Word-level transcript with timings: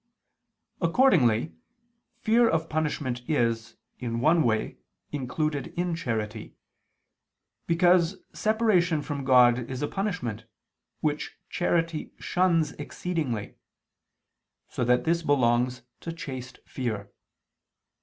Accordingly 0.81 1.53
fear 2.21 2.49
of 2.49 2.69
punishment 2.69 3.21
is, 3.27 3.77
in 3.99 4.19
one 4.19 4.41
way, 4.41 4.77
included 5.11 5.67
in 5.77 5.93
charity, 5.95 6.55
because 7.67 8.17
separation 8.33 9.03
from 9.03 9.23
God 9.23 9.59
is 9.69 9.83
a 9.83 9.87
punishment, 9.87 10.45
which 11.01 11.37
charity 11.51 12.13
shuns 12.17 12.71
exceedingly; 12.79 13.53
so 14.69 14.83
that 14.83 15.03
this 15.03 15.21
belongs 15.21 15.83
to 15.99 16.11
chaste 16.11 16.57
fear. 16.65 17.11